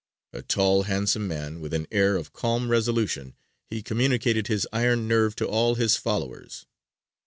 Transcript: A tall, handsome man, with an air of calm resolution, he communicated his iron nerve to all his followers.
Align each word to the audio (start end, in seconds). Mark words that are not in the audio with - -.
A 0.33 0.41
tall, 0.41 0.81
handsome 0.89 1.27
man, 1.27 1.59
with 1.59 1.75
an 1.75 1.85
air 1.91 2.15
of 2.15 2.33
calm 2.33 2.69
resolution, 2.71 3.35
he 3.69 3.83
communicated 3.83 4.47
his 4.47 4.67
iron 4.73 5.07
nerve 5.07 5.35
to 5.35 5.45
all 5.47 5.75
his 5.75 5.95
followers. 5.95 6.65